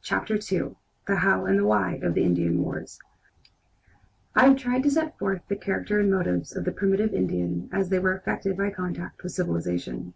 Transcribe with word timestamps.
CHAPTER 0.00 0.36
II 0.36 0.76
THE 1.06 1.16
HOW 1.16 1.44
AND 1.44 1.58
THE 1.58 1.66
WHY 1.66 2.00
OF 2.02 2.16
INDIAN 2.16 2.62
WARS 2.62 2.98
I 4.34 4.46
have 4.48 4.56
tried 4.56 4.84
to 4.84 4.90
set 4.90 5.18
forth 5.18 5.42
the 5.48 5.54
character 5.56 6.00
and 6.00 6.10
motives 6.10 6.56
of 6.56 6.64
the 6.64 6.72
primitive 6.72 7.12
Indian 7.12 7.68
as 7.70 7.90
they 7.90 7.98
were 7.98 8.16
affected 8.16 8.56
by 8.56 8.70
contact 8.70 9.22
with 9.22 9.32
civilization. 9.32 10.14